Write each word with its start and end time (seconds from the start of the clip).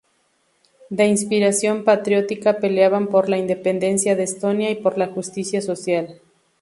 De 0.89 1.05
inspiración 1.05 1.83
patriótica, 1.83 2.57
peleaban 2.57 3.05
por 3.07 3.29
la 3.29 3.37
independencia 3.37 4.15
de 4.15 4.23
Estonia 4.23 4.71
y 4.71 4.75
por 4.77 4.97
la 4.97 5.05
justicia 5.05 5.61
social. 5.61 6.19